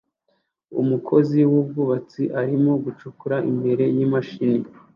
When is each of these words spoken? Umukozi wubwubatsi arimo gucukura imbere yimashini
Umukozi 0.81 1.39
wubwubatsi 1.51 2.23
arimo 2.41 2.71
gucukura 2.83 3.37
imbere 3.51 3.83
yimashini 3.95 4.67